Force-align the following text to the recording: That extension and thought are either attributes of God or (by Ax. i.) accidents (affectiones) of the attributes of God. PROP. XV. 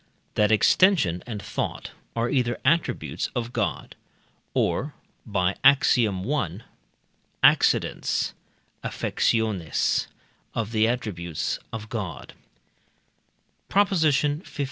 That 0.33 0.51
extension 0.51 1.21
and 1.27 1.43
thought 1.43 1.91
are 2.15 2.27
either 2.27 2.59
attributes 2.65 3.29
of 3.35 3.53
God 3.53 3.95
or 4.55 4.95
(by 5.27 5.55
Ax. 5.63 5.95
i.) 5.95 6.59
accidents 7.43 8.33
(affectiones) 8.83 10.07
of 10.55 10.71
the 10.71 10.87
attributes 10.87 11.59
of 11.71 11.87
God. 11.89 12.33
PROP. 13.69 13.89
XV. 13.93 14.41